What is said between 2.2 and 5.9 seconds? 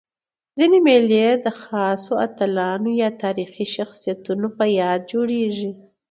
اتلانو یا تاریخي شخصیتونو په یاد جوړيږي.